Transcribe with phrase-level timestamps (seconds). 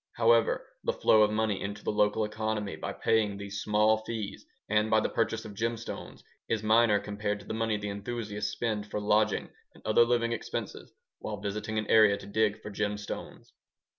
[0.13, 4.89] However, the flow of money into the local economy by paying these small fees and
[4.89, 8.99] by the purchase of gemstones is minor compared to the money the enthusiasts spend for
[8.99, 13.51] lodging and other living expenses while visiting an area to dig for gemstones.